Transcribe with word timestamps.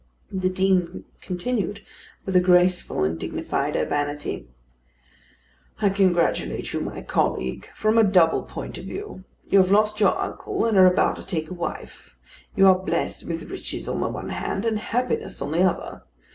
The 0.31 0.49
Dean 0.49 1.03
continued, 1.21 1.81
with 2.25 2.35
a 2.35 2.39
graceful 2.39 3.03
and 3.03 3.19
dignified 3.19 3.75
urbanity: 3.75 4.47
"I 5.79 5.89
congratulate 5.89 6.73
you, 6.73 6.79
my 6.79 7.03
colleague, 7.03 7.69
from 7.75 7.99
a 7.99 8.03
double 8.03 8.41
point 8.41 8.79
of 8.79 8.85
view. 8.85 9.25
You 9.47 9.59
have 9.59 9.69
lost 9.69 9.99
your 9.99 10.17
uncle, 10.19 10.65
and 10.65 10.75
are 10.75 10.87
about 10.91 11.17
to 11.17 11.23
take 11.23 11.51
a 11.51 11.53
wife; 11.53 12.15
you 12.55 12.65
are 12.65 12.79
blessed 12.79 13.25
with 13.25 13.43
riches 13.51 13.87
on 13.87 14.01
the 14.01 14.09
one 14.09 14.29
hand, 14.29 14.65
and 14.65 14.79
happiness 14.79 15.39
on 15.39 15.51
the 15.51 15.61
other. 15.61 16.01